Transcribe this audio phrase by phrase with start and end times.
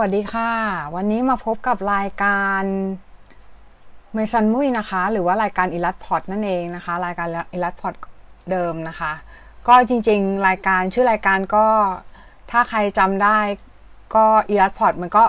[0.00, 0.50] วัสดีค่ะ
[0.94, 2.62] วันนี้มาพบกับรายการ
[4.14, 7.94] เมซันมุยนะคะ หรือว่ารายการอิลัดพอดนั่นเองนะคะ รายการอิลัดพอด
[8.50, 9.12] เดิมนะคะ
[9.68, 11.66] ก็จริงๆ รายการชื่อรายการก็
[12.50, 13.38] ถ้าใครจำได้
[14.14, 15.24] ก็อิลัดพอดมันก็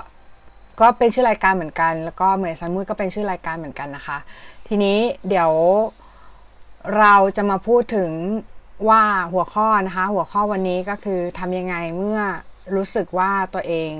[0.81, 4.17] ก็เป็นชื่อรายการเหมือนกัน แล้วก็เมซันมุยก็เป็นชื่อรายการเหมือนกันนะคะ
[4.67, 4.97] ทีนี้
[5.27, 5.51] เดี๋ยว
[6.97, 8.11] เราจะมาพูดถึง
[8.89, 9.03] ว่า
[9.33, 12.19] หัวข้อนะคะ หัวข้อวันนี้ก็คือทำยังไงเมื่อ
[12.75, 13.93] รู้สึกว่าตัวเอง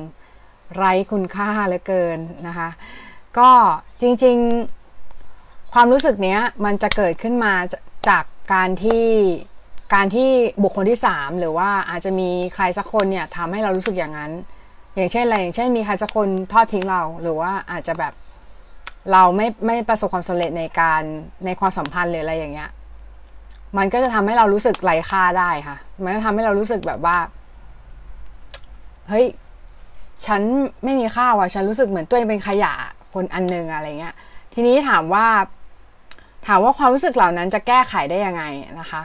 [0.76, 2.70] ไร้คุณค่าเหลือเกินนะคะ
[3.38, 3.52] ก็
[4.02, 7.54] จริงๆความรู้สึกเนี้ยมันจะเกิดขึ้นมา
[8.10, 8.24] จาก
[8.54, 9.06] การที่
[9.94, 10.30] การที่
[10.64, 14.32] บุคคลที่ 3 หรือว่าอาจจะมีใครสักคนเนี่ยทำให้เรารู้สึกอย่างนั้น
[14.96, 18.14] อย่างเช่นอะไรอย่างเช่นมีใครสักคนทอดทิ้งเรา หรือว่าอาจจะแบบ
[19.12, 21.02] เราไม่ไม่ประสบความสำเร็จในการ
[21.46, 22.70] ในความสัมพันธ์หรืออะไรอย่างเงี้ย
[23.78, 27.18] มันก็จะทำให้เรารู้สึกไร้ค่าได้ค่ะ มันก็ทำให้เรารู้สึกแบบว่า
[29.10, 29.26] เฮ้ย
[30.26, 30.42] ฉัน
[30.84, 32.74] ไม่มีค่าว่ะฉันรู้สึกเหมือนตัวเองเป็นขยะ
[33.14, 34.16] คนอันนึงอะไรเงี้ย
[34.54, 35.26] ทีนี้ถามว่า
[36.48, 38.44] ถามว่าความรู้สึกเหล่านั้นจะแก้ไขได้ยังไง
[38.80, 39.02] นะคะ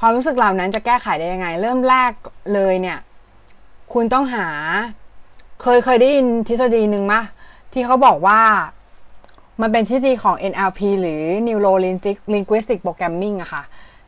[0.00, 2.12] ความรู้สึกเหล่านั้นจะแก้ไขได้ยังไง เริ่มแรก
[2.54, 2.98] เลยเนี่ย
[3.92, 4.46] คุณต้องหา
[5.62, 7.22] เคยเคยได้ยินทฤษฎีหนึ่งมะ
[7.72, 8.40] ที่เขาบอกว่า
[9.60, 11.72] มันเป็นทฤษฎีของ NLP หรือ Neuro
[12.34, 13.62] Linguistic Programming อะค่ะ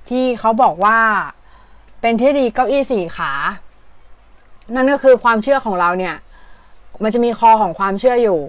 [0.09, 0.99] ที่เขาบอกว่า
[2.01, 3.33] เป็นทฤษฎีเก้าอี้สี่ขา
[4.75, 6.15] นั่นก็คือความเชื่อของเราเนี่ย
[7.03, 8.41] มันจะมีคอของความเชื่ออยู่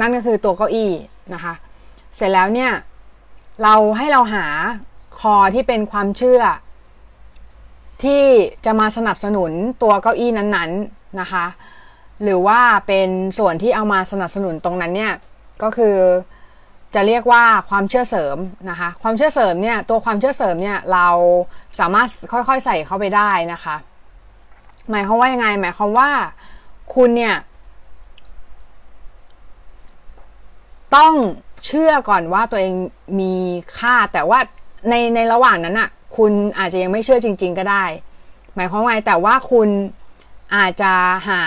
[0.00, 0.92] นั่นก็คือตัวเก้าอี้
[1.34, 1.54] นะคะ
[2.16, 2.72] เสร็จแล้วเนี่ย
[3.62, 4.46] เราให้เราหา
[5.20, 6.40] คอที่เป็นความเชื่อ
[8.02, 8.22] ที่
[8.64, 9.50] จะมาสนับสนุน
[9.82, 11.46] ตัวเก้าอี้นั้นๆนะคะ
[12.22, 13.08] หรือว่าเป็น
[13.38, 15.12] ส่วนที่เอามาสนับสนุนตรงนั้นเนี่ย
[15.62, 15.96] ก็คือ
[16.94, 18.36] จะเรียกว่าความเชื่อเสริม
[18.70, 21.08] นะคะ ความเชื่อเสริมเนี่ยตัวความเชื่อเสริมเนี่ยเรา
[21.78, 23.76] สามารถค่อยๆใส่เข้าไปได้นะคะ
[24.90, 26.10] หมายความว่ายังไงหมายความว่า
[26.94, 27.34] คุณเนี่ย
[30.96, 31.12] ต้อง
[31.66, 32.74] เชื่อก่อนว่าตัวเอง
[33.20, 33.34] มี
[33.78, 34.38] ค่า แต่ว่า
[34.88, 37.84] ในในระหว่างนั้นอะคุณอาจจะยังไม่เชื่อจริง ๆ ก็ได้
[38.54, 39.68] หมายความว่าแต่ว่าคุณ
[40.56, 40.92] อาจจะ
[41.28, 41.40] หา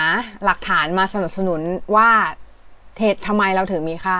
[0.44, 1.60] หลักฐานมาสนับสนุน
[1.96, 2.10] ว่า
[2.98, 4.18] เหตุทำไมเราถึงมีค่า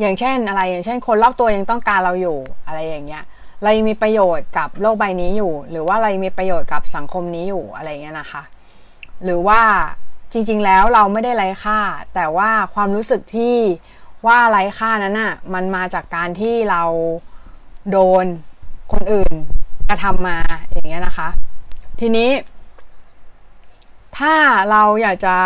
[0.00, 3.24] อย่างเช่นอะไรอย่างเช่น คนรอบตัวยังต้องการเราอยู่อะไรอย่างเงี้ย
[3.62, 8.42] เรายังมีประโยชน์กับโลกใบนี้อยู่ หรือว่าเรายังมีประโยชน์กับสังคมนี้อยู่อะไรเงี้ยนะคะ
[9.24, 9.60] หรือว่า
[10.32, 11.80] จริง ๆ แล้วเราไม่ได้ไร้ค่า
[12.14, 13.56] แต่ว่าความรู้สึกที่
[14.26, 16.82] ว่าไร้ค่านั้นน่ะมันมาจากการที่เรา
[17.90, 18.24] โดน
[18.92, 19.34] คนอื่น
[19.88, 20.38] กระทำมา
[20.72, 21.28] อย่างเงี้ยนะคะ
[22.00, 22.30] ทีนี้
[24.18, 24.34] ถ้า
[24.70, 25.36] เราอยากจะ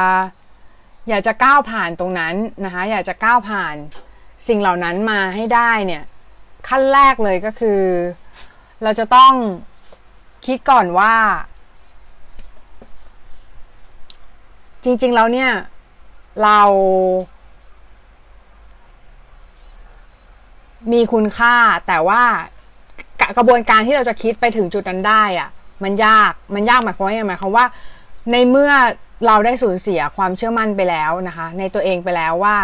[1.09, 2.35] อยากจะก้าวผ่านตรงนั้น
[2.65, 3.75] นะคะ อยากจะก้าวผ่าน
[4.49, 6.03] สิ่งเหล่านั้นมาให้ได้เนี่ย
[6.69, 7.81] ขั้นแรกเลยก็คือ
[8.83, 9.33] เราจะต้อง
[10.47, 11.15] คิดก่อนว่า
[14.85, 15.51] จริง ๆ แล้วเนี่ย
[16.43, 16.61] เรา
[20.93, 21.55] มีคุณค่า
[21.89, 22.23] แต่ว่า
[23.37, 25.49] กระบวนการที่เราจะคิดไปถึงจุดนั้นได้อะ
[25.85, 27.67] มันยากมันยากหมายความว่าหมายความว่า
[28.33, 28.73] ในเมื่อ
[29.27, 32.57] เราได้สูญเสียความเชื่อมั่นไปแล้วนะคะ ในตัวเองไปแล้วว่า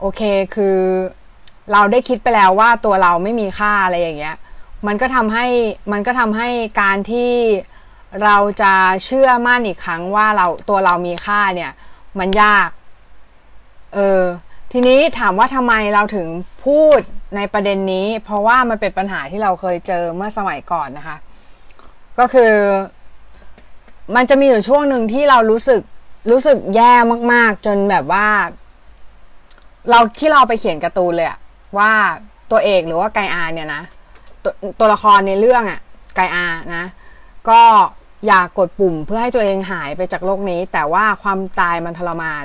[0.00, 0.20] โอเค
[0.54, 0.78] คือ
[1.72, 4.36] เราได้คิดไปแล้วว่าตัวเราไม่มีค่าอะไรอย่างเงี้ย
[4.86, 5.46] มันก็ทำให้
[5.92, 6.48] มันก็ทำให้
[6.80, 7.32] การที่
[8.24, 8.74] เราจะ
[9.04, 11.72] เชื่อมั่นอีกครั้งว่าเราตัวเรามีค่าเนี่ย
[12.18, 12.68] มันยาก
[13.94, 14.22] เออ
[14.72, 16.26] ทีนี้ถามว่าทำไมเราถึง
[16.64, 17.00] พูด
[17.36, 21.16] ในประเด็นนี้ เพราะว่ามันเป็นปัญหาที่เราเคยเจอเมื่อสมัยก่อนนะคะ
[22.18, 22.52] ก็คือ
[24.16, 25.80] มันจะมีอยู่ช่วงหนึ่งที่เรารู้สึก
[26.30, 26.92] รู้สึกแย่
[27.32, 28.26] มาก ๆ จนแบบว่า
[29.90, 31.38] เราที่เราไปเขียนการ์ตูนเลยอะ
[31.78, 31.92] ว่า
[32.50, 33.82] ตัวเอกหรือว่าไกอาเนี่ยนะ
[34.44, 34.46] ต
[34.78, 35.80] ตัวละครในเรื่องอะ
[36.16, 36.84] ไกอานะ
[37.48, 37.60] ก็
[38.26, 42.44] อยากกดปุ่มเพื่อให้ตัวเองหายไปจากโลกนี้ แต่ว่าความตายมันทรมาน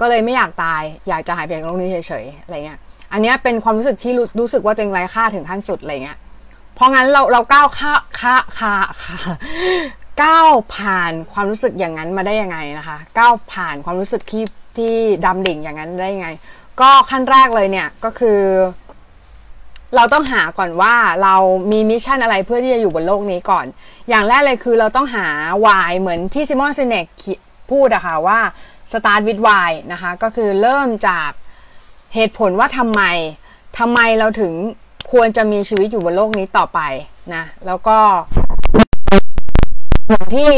[0.00, 2.80] ก็เลยไม่อยากตาย อยากจะหายไปจากโลกนี้เฉยๆอะไรเงี้ย
[3.12, 6.18] อันนี้เป็นความรู้สึกที่รู้สึกว่าตัวเองไร้ค่าถึงขั้นสุดอะไรเงี้ย
[6.74, 9.18] เพราะงั้นเราเราก้าวค่าค่าค่าค่า
[10.22, 14.44] ก้าวผ่านความรู้สึกอย่างนั้นมาได้ยังไงนะคะก้าวผ่านความรู้สึกที่
[14.76, 14.92] ที่
[15.24, 16.28] ดำดิ่งอย่างนั้นได้ยังไง
[16.80, 18.40] ก็ขั้นแรกเลยเนี่ยก็คือ
[19.96, 21.34] เราต้องหาก่อนว่าเรา
[21.72, 23.66] มี mission อะไรเพื่อที่จะอยู่บนโลกนี้ก่อน
[24.08, 25.26] อย่างแรกเลยคือเราต้องหา
[25.66, 27.06] วายเหมือนที่ซิมอนซินเนก
[27.70, 28.38] พูดอะคะ่ะว่า
[28.92, 31.30] start with why นะคะก็คือเริ่มจาก
[32.16, 33.02] เหตุผลว่าทำไม
[33.78, 34.52] ทำไมเราถึง
[35.12, 36.80] ควรจะมีชีวิตอยู่บนโลกนี้ต่อไป
[37.34, 37.98] นะ แล้วก็
[40.34, 40.50] ที่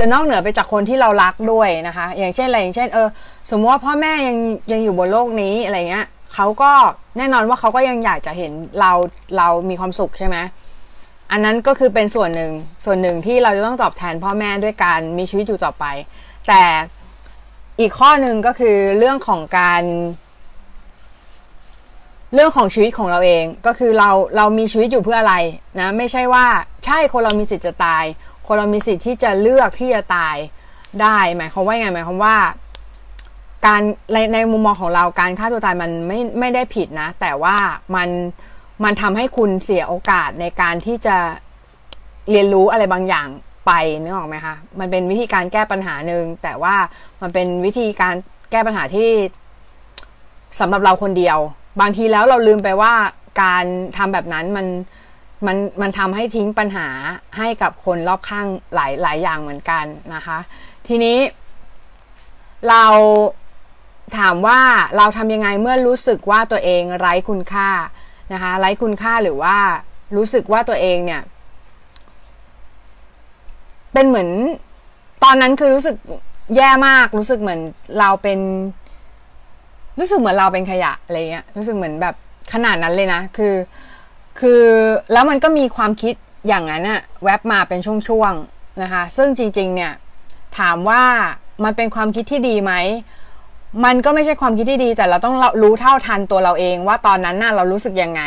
[0.00, 3.08] จะนอกเหนือไปจากคนที่เรารักด้วยนะคะ อย่างเช่นอะไรอย่างเช่น เออ
[3.50, 4.36] สมมติว่าพ่อแม่ยัง
[4.72, 6.72] ยังอยู่บนโลกนี้อะไรเงี้ยเขาก็
[7.18, 8.92] แน่นอนว่าเขาก็ยังอยากจะเห็นเรา
[9.36, 10.36] เรามีความสุขใช่ไหม
[11.30, 12.52] อันนั้นก็คือเป็นส่วนหนึ่ง
[12.84, 15.84] ส่วนหนึ่งที่เราจะต้องตอบแทนพ่อแม่ด้วยการมีชีวิตอยู่ต่อไป
[16.48, 16.62] แต่
[17.80, 19.82] อีกข้อหนึ่งก็คือเรื่องของการ
[22.34, 25.36] เรื่องของชีวิตของเราเองก็คือเราเรามีชีวิตอยู่เพื่ออะไร
[25.80, 26.46] นะ ไม่ใช่ว่า
[26.84, 28.04] ใช่คนเรามีสิทธิ์จะตาย
[28.46, 30.36] คนเรามีสิทธิ์ที่จะเลือกที่จะตาย
[31.02, 32.36] ได้ หมายความว่าไงหมายความว่า
[33.66, 33.82] การ
[34.12, 37.56] ในในมุมมองของเราการฆ่าตัวตายมันไม่ไม่ได้ผิดนะ แต่ว่า
[37.94, 38.08] มัน
[38.84, 41.16] มันทำให้คุณเสียโอกาสในการที่จะ
[42.30, 43.28] เรียนรู้อะไรบางอย่าง
[43.66, 43.72] ไป
[44.02, 46.76] นึกออกไหมคะมันเป็นวิธีการแก้ปัญหาหนึ่งแต่ว่า
[47.22, 48.14] มันเป็นวิธีการ
[48.50, 49.10] แก้ปัญหาที่
[50.60, 51.38] สำหรับเราคนเดียว
[51.80, 52.94] บางทีแล้วเราลืมไปว่า
[53.42, 53.64] การ
[53.96, 54.66] ทำแบบนั้นมัน
[55.46, 56.88] มันมันทำให้ทิ้งปัญหา
[57.36, 59.84] ให้กับคนรอบข้างหลายหลายอย่างเหมือนกัน
[60.14, 60.38] นะคะ
[60.88, 61.18] ทีนี้
[62.68, 62.84] เรา
[64.18, 64.60] ถามว่า
[64.96, 67.70] เราทำยังไงเมื่อรู้สึกว่าตัวเองไร้คุณค่า
[68.32, 69.56] นะคะ ไร้คุณค่าหรือว่า
[70.16, 71.22] รู้สึกว่าตัวเองเนี่ย
[73.94, 74.28] เป็นเหมือน
[75.24, 75.96] ตอนนั้นคือรู้สึก
[76.56, 77.60] แย่มาก รู้สึกเหมือน
[77.98, 78.38] เราเป็น
[79.98, 82.14] รู้สึกเหมือนเราเป็นขยะอะไรเงี้ย รู้สึกเหมือนแบบ
[82.52, 83.54] ขนาดนั้นเลยนะ คือ
[84.40, 84.62] คือ
[85.12, 86.14] แล้วมันก็มีความคิด
[86.48, 89.92] อย่างนั้นอะแวบมาเป็นช่วงๆนะคะ ซึ่งจริง ๆ เนี่ย
[90.58, 91.02] ถามว่า
[91.64, 92.72] มันเป็นความคิดที่ดีไหม
[93.84, 98.22] มันก็ไม่ใช่ความคิดที่ดี แต่เราต้องรู้เท่าทันตัวเราเอง ว่าตอนนั้นน่ะเรารู้สึกยังไง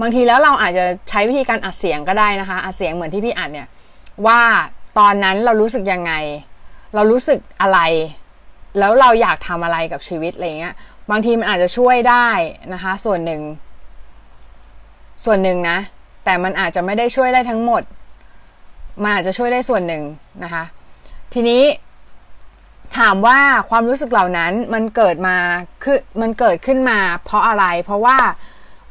[0.00, 3.68] บางทีแล้วเราอาจจะใช้วิธีการอัดเสียงก็ได้นะคะ อัดเสียงเหมือนที่พี่อัดเนี่ย
[4.26, 4.40] ว่า
[4.98, 6.12] ตอนนั้นเรารู้สึกยังไง
[6.94, 7.80] เรารู้สึกอะไร
[8.78, 10.74] แล้วเราอยากทำอะไรกับชีวิตอะไรเงี้ย
[11.10, 12.28] บางทีมันอาจจะช่วยได้
[12.72, 13.42] นะคะ ส่วนหนึ่ง
[15.24, 15.78] ส่วนหนึ่งนะ
[16.24, 17.82] แต่มันอาจจะไม่ได้ช่วยได้ทั้งหมด
[19.02, 20.02] มันอาจจะช่วยได้ส่วนหนึ่ง
[20.44, 20.64] นะคะ
[21.32, 21.62] ทีนี้
[22.98, 23.38] ถามว่า
[23.70, 25.36] ความรู้สึกเหล่านั้นมันเกิดมา
[25.82, 28.18] คือมันเกิดขึ้นมา เพราะอะไร เพราะว่า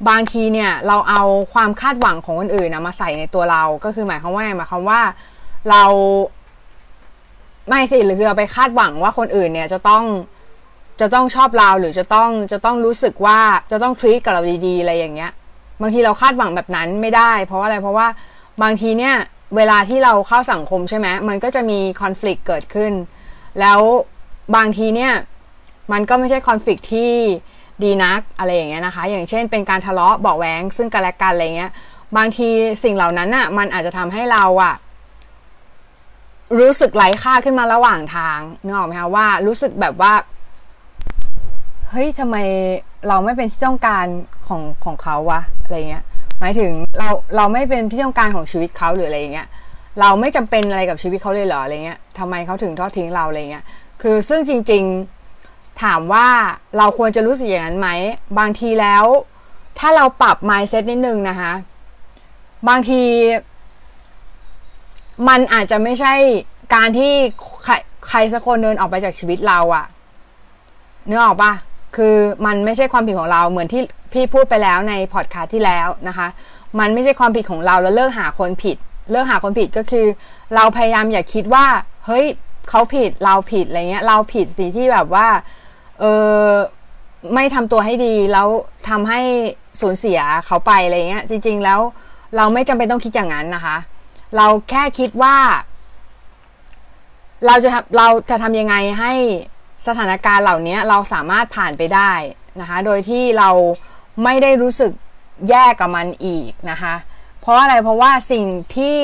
[0.09, 1.21] บางทีเนี่ยเราเอา
[1.53, 5.01] ความคาดหวังของคนอื่นนะมาใส่ในตัวเรา ก็คือหมายความว่าหมายความว่า
[5.69, 5.83] เรา
[7.69, 10.03] ไม่สิหรือคือเราไปคาดหวังว่าคนอื่นเนี่ยจะต้อง
[11.01, 13.39] จะต้องชอบเราหรือจะต้องจะต้องรู้สึกว่า
[13.71, 15.31] จะต้องทรีตกับเราดี ๆ อะไรอย่างเงี้ย
[15.81, 18.07] บางทีเราคาดหวังแบบนั้นไม่ได้ เพราะอะไรเพราะว่า
[18.63, 19.15] บางทีเนี่ย
[19.55, 22.93] เวลาที่เราเข้าสังคมใช่ไหมมันก็จะมีคอน FLICT เกิดขึ้น
[23.59, 23.79] แล้ว
[24.55, 25.13] บางทีเนี่ย
[25.91, 27.11] มันก็ไม่ใช่คอนฟ lict ที่
[27.83, 31.71] ดีนักอะไรอย่างเงี้ยนะคะ อย่างเช่นเป็นการทะเลาะเบาแหวงซึ่งกันและกันอะไรเงี้ย
[32.17, 32.47] บางที
[32.83, 34.75] สิ่งเหล่านั้นน่ะมันอาจจะทำให้เราอะ
[36.59, 40.13] รู้สึกไร้ค่าขึ้นมาระหว่างทางนึกออกไหมคะว่ารู้สึกแบบว่า
[41.89, 42.37] เฮ้ยทำไม
[43.07, 44.05] เราไม่เป็นที่ต้องการ
[44.47, 46.03] ของของเขาวะอะไรเงี้ย
[46.39, 49.47] หมายถึงเราเราไม่เป็นที่ต้องการของชีวิตเขาหรืออะไรเงี้ย
[49.99, 53.65] เราไม่จำเป็นอะไรกับชีวิตเขาเลยเหรออะไรเงี้ยทำไมเขาถึงทอดทิ้งเราอะไรเงี้ย
[54.01, 54.83] คือซึ่งจริง
[55.33, 56.27] ๆถามว่า
[56.77, 57.89] เราควรจะรู้สึกอย่างนั้นไหม
[58.39, 59.03] บางทีแล้ว
[59.79, 61.53] ถ้าเราปรับ mindset นิดนึงนะคะ
[62.69, 63.01] บางที
[65.27, 66.13] มันอาจจะไม่ใช่
[66.75, 67.13] การที่
[67.63, 67.73] ใคร
[68.07, 69.85] ใครสักคนเดินออกไปจากชีวิตเราอะ
[71.07, 71.53] เนื้อออกปะ
[71.95, 72.15] คือ
[72.45, 73.81] มันไม่ใช่ความผิดของเราเหมือนที่
[74.13, 76.27] พี่พูดไปแล้วในพอดคาสต์ที่แล้วนะคะ
[76.79, 78.77] มันไม่ใช่ความผิดของเราแล้วเลิกหาคนผิด
[79.11, 80.05] เลือกหาคนผิดก็คือ
[80.55, 81.65] เราพยายามอย่าคิดว่า
[82.05, 82.25] เฮ้ย
[82.69, 85.27] เขาผิดเราผิดอะไรเงี้ย เราผิดสิที่แบบว่า
[85.99, 86.03] เอ
[86.43, 86.45] อ
[87.33, 88.47] ไม่ทำตัวให้ดีแล้ว
[88.89, 89.21] ทำให้
[89.81, 91.79] สูญเสียเขาไปอะไรเงี้ย จริง ๆ แล้ว
[92.37, 93.77] เราไม่จำเป็นต้องคิดอย่างนั้นนะคะ
[94.37, 95.37] เราแค่คิดว่า
[97.45, 99.13] เราจะเราจะทำยังไงให้
[99.87, 102.11] สถานการณ์เหล่านี้เราสามารถผ่านไปได้
[102.59, 103.49] นะคะ โดยที่เรา
[104.23, 104.91] ไม่ได้รู้สึก
[105.49, 106.93] แย่กับมันอีกนะคะ
[107.41, 108.99] เพราะอะไรเพราะว่าสิ่งที่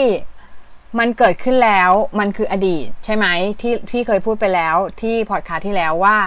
[0.99, 3.25] มันเกิดขึ้นแล้วมันคืออดีตใช่ไหม
[3.61, 6.17] ที่ที่เคยพูดไปแล้วที่พอดคาสที่แล้วว่า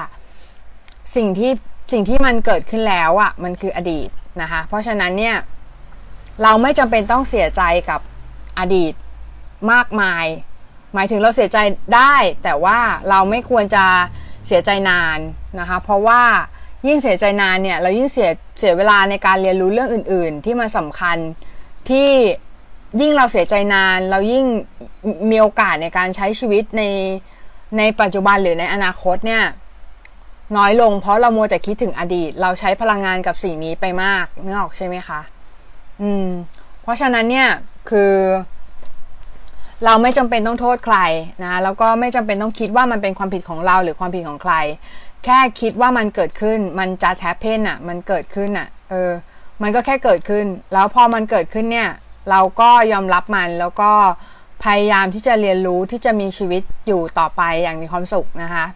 [1.16, 1.52] สิ่งที่
[1.92, 4.08] สิ่งที่มันเกิดขึ้นแล้วอะ่ะมันคืออดีต
[4.42, 5.36] นะคะ เพราะฉะนั้นเนี่ย
[6.42, 8.00] เราไม่จำเป็นต้องเสียใจกับ
[8.60, 8.92] อดีต
[9.72, 10.26] มากมาย
[10.94, 11.58] หมายถึงเราเสียใจ
[11.96, 13.84] ได้ แต่ว่าเราไม่ควรจะ
[14.46, 15.18] เสียใจนาน
[15.60, 16.22] นะคะ เพราะว่า
[16.86, 21.16] ยิ่งเสียใจนานเนี่ยเรายิ่งเสียเสียเวลาในการเรียนรู้เรื่องอื่น ๆ ที่มันสำคัญ
[21.88, 22.08] ที่
[23.00, 24.44] ยิ่งเราเสียใจนาน เรายิ่ง
[25.30, 26.82] มีโอกาสในการใช้ชีวิตใน
[27.78, 29.44] ในปัจจุบันหรือในอนาคตเนี่ย
[30.56, 35.20] น้อยลงเพราะเราโมแต่คิดถึงอดีต เราใช้พลังงานกับสิ่งนี้ไปมากนึกออกใช่ไหมคะ
[36.02, 36.26] อืม
[36.82, 37.48] เพราะฉะนั้นเนี่ย
[37.90, 38.14] คือ
[39.84, 40.98] เราไม่จำเป็นต้องโทษใคร
[41.44, 44.54] นะแล้วก็ไม่จำเป็นต้องคิดว่ามันเป็นความผิดของเราหรือความผิดของใคร
[45.24, 49.10] แค่คิดว่ามันเกิดขึ้นมันจะแทปเพนอะ มันเกิดขึ้นอะ เออ
[49.62, 51.88] มันก็แค่เกิดขึ้น แล้วพอมันเกิดขึ้นเนี่ย
[52.30, 53.90] เราก็ยอมรับมันแล้วก็
[54.64, 58.66] พยายามที่จะเรียนรู้ที่จะมีชีวิตอยู่ต่อไปอย่างมีความสุขนะคะ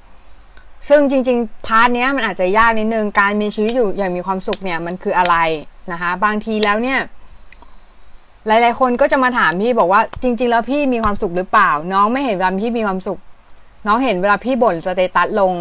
[0.89, 5.37] ซึ่งจริงๆ part นี้มันอาจจะยากนิดนึงการมีชีวิตอยู่อย่างมีความสุขเนี่ยมันคืออะไร
[5.93, 6.99] นะคะ บางทีแล้วเนี่ย
[8.47, 13.19] หลาย ๆ คนก็จะมาถามพี่บอกว่าจริง ๆ แล้วพี่มีความสุขหรือเปล่า น้องไม่เห็นว่าพี่มีความสุข
[13.87, 15.53] น้องเห็นเวลาพี่บ่น status ลง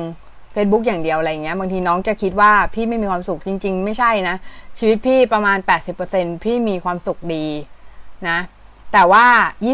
[0.55, 4.35] Facebook อย่างเดียวอะไรเงี้ยบางทีน้องจะคิดว่าพี่ไม่มีความสุขจริง ๆ ไม่ใช่นะ
[4.77, 5.57] ชีวิตพี่ประมาณ
[6.01, 7.45] 80%พี่มีความสุขดี
[8.27, 8.37] นะ
[8.93, 9.25] แต่ว่า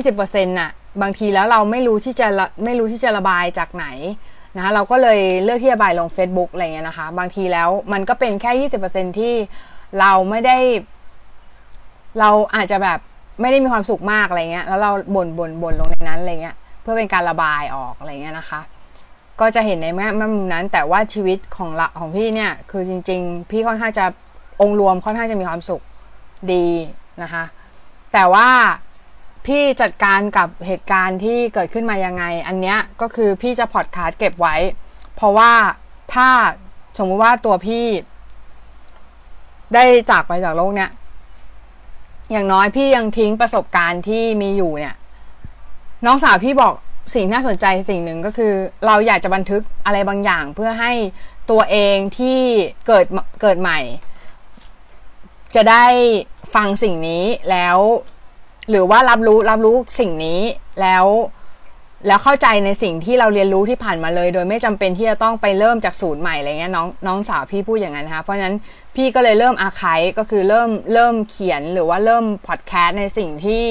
[0.01, 2.27] 20%น่ะบางทีแล้วเราไม่รู้ที่จะ
[2.63, 3.85] ไม่รู้ที่จะระบายจากไหน
[4.55, 9.33] นะคะเราก็เลยเลือกที่จะระบายลง Facebook อะไรเงี้ยนะคะ บางทีแล้วมันก็เป็นแค่ 20%ที่
[9.99, 10.57] เราไม่ได้
[12.19, 12.99] เราอาจจะแบบ
[13.41, 18.61] ไม่ได้มีความสุขมากอะไรเงี้ย แล้วเราบ่นบ่นบ่นลงในนั้นอะไรเงี้ย เพื่อเป็นการระบายออกอะไรเงี้ยนะคะ
[19.39, 24.05] ก็จะเห็นในแง่มุมนั้น แต่ว่าชีวิตของละของพี่เนี่ย คือจริง ๆ พี่ค่อนข้างจะ
[24.61, 25.81] องค์รวมค่อนข้างจะมีความสุข
[26.53, 26.67] ดี
[27.23, 27.43] นะคะ
[28.13, 28.49] แต่ว่า
[29.45, 34.55] พี่จัดการกับเหตุการณ์ที่เกิดขึ้นมายังไง อันเนี้ยก็คือพี่จะพอดคาสต์เก็บไว้
[35.15, 35.51] เพราะว่า
[36.13, 36.29] ถ้า
[36.97, 37.85] สมมุติว่าตัวพี่
[39.73, 40.89] ได้จากไปจากโลกเนี้ย
[42.31, 44.95] อย่างน้อยพี่ยังทิ้งประสบการณ์ที่มีอยู่เนี่ย
[46.05, 46.73] น้องสาวพี่บอก
[47.15, 48.53] สิ่งน่าสนใจสิ่งหนึ่งก็คือ
[48.85, 50.91] เราอยากจะบันทึกอะไรบางอย่าง เพื่อให้
[51.51, 52.39] ตัวเองที่
[52.87, 53.05] เกิด
[53.41, 53.79] เกิดใหม่
[55.55, 55.85] จะได้
[56.55, 57.77] ฟังสิ่งนี้แล้ว
[58.69, 60.41] หรือว่ารับรู้รับรู้สิ่งนี้
[60.81, 61.05] แล้ว
[62.07, 68.55] แล้วเข้าใจในสิ่งที่เราเรียนรู้ที่ผ่านมาเลย โดยไม่จำเป็นที่จะต้องไปเริ่มจากศูนย์ใหม่อะไรเงี้ยน้องน้องสาวพี่พูดอย่างนั้นนะคะเพราะฉะนั้น
[68.95, 73.63] พี่ก็เลยเริ่มอาคายก็คือเริ่มเริ่มเขียนหรือว่าเริ่มพอดแคสต์ในสิ่งที่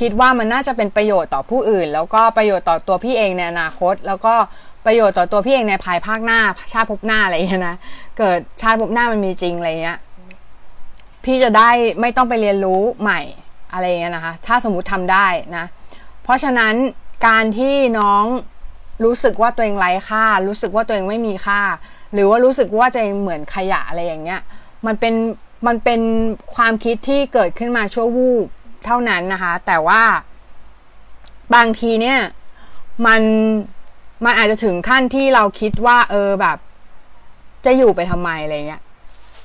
[0.00, 4.34] คิดว่ามันน่าจะเป็นประโยชน์ต่อผู้อื่น แล้วก็ประโยชน์ต่อตัวพี่เองในอนาคต แล้วก็
[4.86, 6.40] ประโยชน์ต่อตัวพี่เองในภายภาคหน้า
[6.72, 7.76] ชาติภพหน้าอะไรเงี้ยนะ
[8.18, 9.98] เกิดชาติภพหน้ามันมีจริงอะไรเงี้ย
[11.24, 13.20] พี่จะได้ไม่ต้องไปเรียนรู้ใหม่
[13.72, 15.26] อะไรเงี้ยนะคะ ถ้าสมมุติทำได้
[15.56, 15.64] นะ
[16.22, 16.74] เพราะฉะนั้น
[17.26, 18.24] การที่น้อง
[19.04, 21.60] รู้สึกว่าตัวเองไร้ค่า รู้สึกว่าตัวเองไม่มีค่า
[22.12, 24.40] หรือว่ารู้สึกว่าตัวเองเหมือนขยะอะไรอย่างเงี้ย
[24.86, 25.14] มันเป็น
[25.66, 26.00] มันเป็น
[26.54, 28.46] ความคิดที่เกิดขึ้นมาชั่ววูบ
[28.84, 30.02] เท่านั้นนะคะ แต่ว่า
[31.54, 32.18] บางทีเนี่ย
[33.06, 33.22] มัน
[34.24, 36.58] มันอาจจะถึงขั้นที่เราคิดว่า เออแบบ
[37.64, 38.82] จะอยู่ไปทำไมอะไรเงี้ย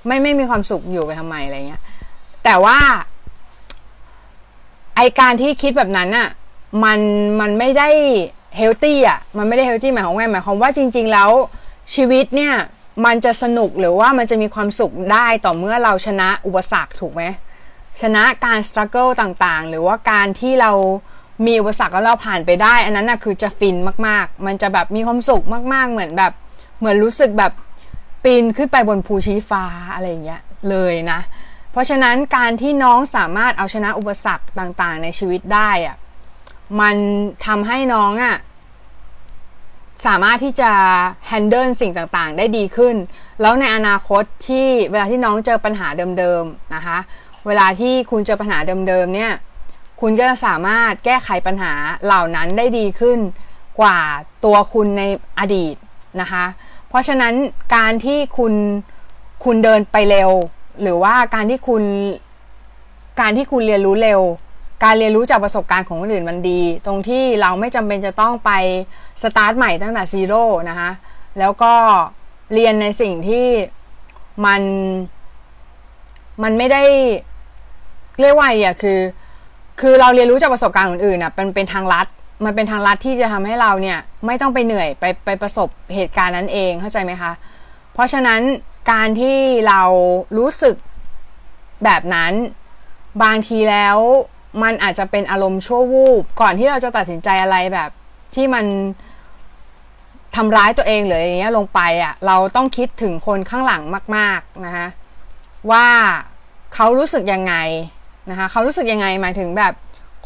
[0.06, 1.82] ไม่ไม่มีความสุขอยู่ไปทำไมอะไรเงี้ย
[2.44, 2.78] แต่ว่า
[4.96, 6.30] ไอการที่คิดแบบนั้นอะ
[6.84, 7.00] มัน
[7.40, 7.90] มันไม่ได้
[8.58, 11.30] เฮลตี้อะมันไม่ได้เฮลตี้หมายความว่าหมายความว่าจริง ๆ แล้ว
[11.96, 12.54] ชีวิตเนี่ย
[13.06, 17.24] มันจะสนุกหรือว่ามันจะมีความสุขได้ต่อเมื่อเราชนะอุปสรรคถูกไหม
[18.02, 20.72] ชนะการสครัลเกิลต่างๆ หรือว่าการที่เรา
[21.46, 23.76] มีอุปสรรคแล้วเราผ่านไปได้ อันนั้นนะคือจะฟิน
[24.08, 26.32] มากๆ มันจะแบบมีความสุขมากๆ เหมือนแบบ
[26.80, 27.52] เหมือนรู้สึกแบบ
[28.24, 31.20] ปีนขึ้นไปบนภูชีฟ้าอะไรอย่างเงี้ยเลยนะ
[31.72, 35.96] เพราะฉะนั้นการที่น้องสามารถเอาชนะอุปสรรคต่างๆ ในชีวิตได้อะ
[36.82, 36.96] มัน
[37.46, 38.38] ทำให้น้องอะ่ะ
[40.06, 40.72] สามารถที่จะ
[41.30, 42.96] handle สิ่งต่างๆ ได้ดีขึ้น
[43.42, 45.88] แล้วในอนาคตที่เวลาที่น้องเจอปัญหา
[46.20, 46.98] เดิมๆนะคะ
[47.48, 49.32] เวลาที่คุณเจอปัญหาเดิมๆเนี่ย
[50.02, 51.74] คุณก็จะสามารถแก้ไขปัญหา
[52.06, 53.20] เหล่านั้นได้ดีขึ้น
[53.80, 54.00] กว่า
[54.46, 55.04] ตัวคุณใน
[55.40, 55.76] อดีต
[56.22, 56.46] นะคะ
[56.90, 57.34] เพราะฉะนั้น
[57.76, 58.54] การที่คุณ
[59.46, 60.32] คุณเดินไปเร็ว
[60.82, 61.84] หรือว่าการที่คุณ
[63.20, 64.22] การที่คุณเรียนรู้เร็ว
[64.84, 68.52] การเรียนรู้จากประสบการณ์ของคนอื่นมันดี ตรงที่เราไม่จำเป็นจะต้องไป
[69.22, 70.90] สตาร์ทใหม่ตั้งแต่ zero นะคะ
[71.40, 71.74] แล้วก็
[72.54, 73.48] เรียนในสิ่งที่
[74.46, 74.62] มัน
[76.44, 76.84] มันไม่ได้
[78.22, 79.00] เรียกว่าอะคือ
[79.82, 82.08] คือเราเรียนรู้จากประสบการณ์คนอื่นอะเป็นเป็นทางลัด
[82.46, 87.32] มันเป็นทางลัดที่จะทำให้เราเนี่ยไม่ต้องไปเหนื่อยไปไปประสบเหตุการณ์นั้นเองเข้าใจไหมคะ
[87.94, 88.42] เพราะฉะนั้น
[88.92, 89.82] การที่เรา
[90.38, 90.76] รู้สึก
[91.84, 92.34] แบบนั้น
[93.24, 93.98] บางทีแล้ว
[94.64, 97.90] มันอาจจะเป็นอารมณ์ชั่ววูบก่อนที่เราจะตัดสินใจอะไรแบบ
[98.36, 98.66] ที่มัน
[100.36, 103.82] ทำร้ายตัวเองหรืออย่างเงี้ยลงไปอะ่ะเราต้องคิดถึงคนข้างหลัง
[104.16, 104.88] มาก ๆนะคะ
[105.72, 105.88] ว่า
[106.76, 107.56] เขารู้สึกยังไง
[108.30, 109.74] นะคะเขารู้สึกยังไงหมายถึงแบบ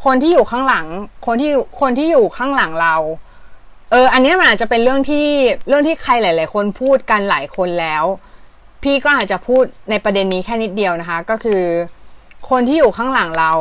[0.06, 0.88] คนที่อยู่ข้างหลัง
[1.26, 2.96] คนที่คนที่อยู่ข้างหลังเรา
[3.92, 5.28] เออ อันนี้มันอาจจะเป็นเรื่องที่
[5.68, 8.04] เรื่องที่ใครหลาย ๆ คนพูดกันหลายคนแล้ว
[8.84, 11.62] พี่ก็อาจจะพูดในประเด็นนี้แค่นิดเดียวนะคะ ก็คือ
[12.50, 13.52] คนที่อยู่ข้างหลังเรา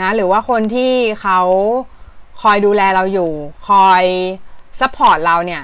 [0.00, 1.40] นะหรือว่าคนที่เขา
[2.42, 3.30] คอยดูแลเราอยู่
[3.68, 4.04] คอย
[4.80, 5.62] support เราเนี่ย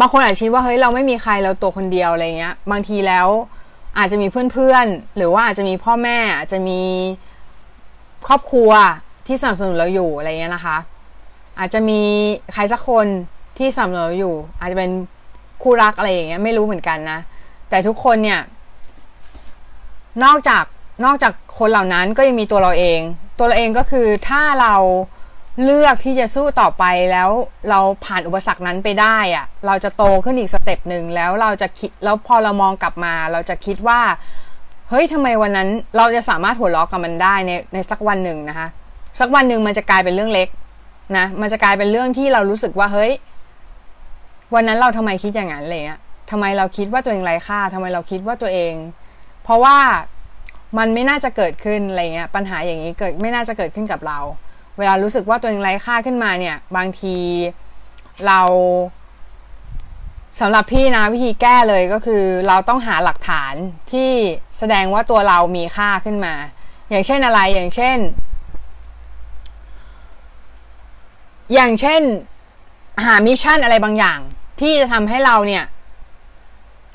[0.00, 3.28] บางคนอาจคิดว่าเฮ้ยเราไม่มีใครเราตัวคนเดียวอะไรเงี้ย บางทีแล้ว
[3.98, 6.80] อาจจะมีเพื่อนๆ หรือว่าอาจจะมีพ่อแม่อาจจะมี
[8.26, 8.70] ครอบครัว
[9.26, 10.76] ที่สนับสนุนเราอยู่อะไรเงี้ยนะคะ
[11.58, 12.00] อาจจะมี
[12.52, 13.06] ใครสักคน
[13.58, 14.90] ที่สนับสนุนเราอยู่ อาจจะเป็น
[15.62, 17.18] คู่รักอะไรอย่างเงี้ยไม่รู้เหมือนกันนะ
[17.70, 18.40] แต่ทุกคนเนี่ย
[20.24, 20.64] นอกจาก
[21.04, 23.00] นอกจากคนเหล่านั้นก็ยังมีตัวเราเอง
[23.38, 24.74] ตัวเราเองก็คือถ้าเรา
[25.64, 27.30] เลือกที่จะสู้ต่อไปแล้ว
[27.70, 34.00] เราผ่านอุปสรรคนั้นไปได้อะเราจะโตขึ้นอีก step หนึ่งแล้วเราจะคิดแล้วพอเรามองกลับมา เราจะคิดว่า
[34.90, 38.68] เฮ้ยทำไมวันนั้นเราจะสามารถหัวเราะกับมันได้ในในสักวันหนึ่งนะคะ
[39.20, 40.48] สักวันหนึ่งมันจะกลายเป็นเรื่องเล็ก
[41.16, 43.12] นะมันจะกลายเป็นเรื่องที่เรารู้สึกว่าเฮ้ย
[44.54, 48.74] วันนั้นเราทำไมคิดอย่างนั้นอะไรเงี้ยทำไมเราคิดว่าตัวเองไร้ค่าทำไมเราคิดว่าตัวเอง
[49.44, 49.76] เพราะว่า
[50.78, 54.18] มันไม่น่าจะเกิดขึ้นอะไรเงี้ยปัญหาอย่างนี้เกิดไม่น่าจะเกิดขึ้นกับเรา
[54.78, 57.16] เวลารู้สึกว่าตัวเองไร้ค่าขึ้นมาเนี่ย บางที
[58.26, 58.40] เรา
[60.40, 63.54] สำหรับพี่นะวิธีแก้เลยก็คือ เราต้องหาหลักฐาน
[63.92, 64.10] ที่
[64.58, 66.34] แสดงว่าตัวเรามีค่าขึ้นมา
[66.90, 67.98] อย่างเช่นอะไรอย่างเช่น
[71.54, 72.02] อย่างเช่น
[73.04, 74.18] หามิชชั่นอะไรบางอย่าง
[74.60, 75.64] ที่จะทำให้เราเนี่ย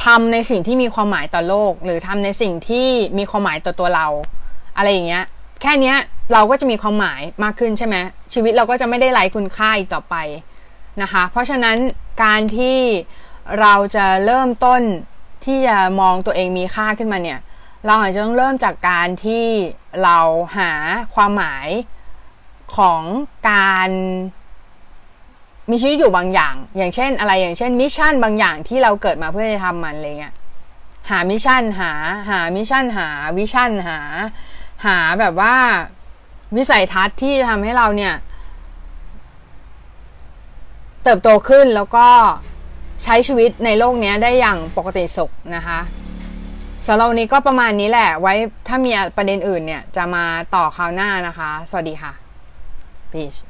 [0.06, 2.88] ทำในสิ่งที่มีความหมายต่อโลก หรือทำในสิ่งที่
[3.18, 4.08] มีความหมายต่อตัวเรา
[4.78, 5.24] อะไรอย่างเงี้ย
[5.62, 5.98] แค่เนี้ย
[6.34, 7.96] เราก็จะมีความหมายมากขึ้นใช่ไหม
[8.34, 10.16] ชีวิตเราก็จะไม่ได้ไร้คุณค่าอีกต่อไป
[11.02, 11.78] นะคะ เพราะฉะนั้น
[12.24, 12.78] การที่
[13.60, 14.82] เราจะเริ่มต้น
[15.46, 17.40] ที่จะมองตัวเองมีค่าขึ้นมาเนี่ย
[17.86, 19.46] เราอาจจะต้องเริ่มจากการที่
[20.04, 20.20] เรา
[20.58, 20.72] หา
[21.16, 21.68] ความหมาย
[22.78, 23.04] ของ
[23.52, 23.90] การ
[25.70, 30.34] มีชีวิตอยู่บางอย่าง อย่างเช่น อะไรอย่างเช่น mission บางอย่างที่เราเกิดมาเพื่อจะทำมันอะไรเงี้ย
[31.10, 31.92] หา mission หา
[32.30, 34.00] หา mission หา vision หา
[34.86, 35.56] หาแบบว่า
[36.56, 38.14] วิสัยทัศน์ที่จะทำให้เราเนี่ย
[41.04, 42.08] เติบโตขึ้นแล้วก็
[43.04, 45.80] ใช้ชีวิตในโลกนี้ได้อย่างปกติสุขนะคะ
[46.88, 48.34] สำหรับวันนี้ก็ประมาณนี้แหละ ไว้
[48.68, 52.14] ถ้ามีประเด็นอื่นเนี่ย จะมาต่อคราวหน้านะคะ สวัสดีค่ะ
[53.14, 53.49] peace